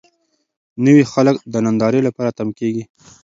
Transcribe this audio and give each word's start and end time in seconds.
نوي 0.85 1.03
خلک 1.13 1.35
د 1.53 1.55
نندارې 1.65 1.99
لپاره 2.07 2.35
تم 2.37 2.49
کېږي. 2.59 2.83